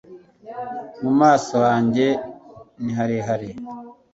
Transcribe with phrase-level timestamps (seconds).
[1.01, 2.05] mu maso hanjye
[2.83, 3.49] niharehare